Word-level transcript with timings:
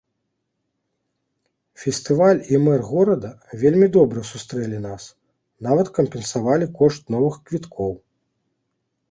Фестываль 1.81 2.41
і 2.53 2.61
мэр 2.67 2.81
горада 2.91 3.29
вельмі 3.65 3.87
добра 3.99 4.25
сустрэлі 4.31 4.79
нас, 4.87 5.03
нават 5.69 5.87
кампенсавалі 6.01 6.71
кошт 6.83 7.03
новых 7.19 7.35
квіткоў. 7.47 7.93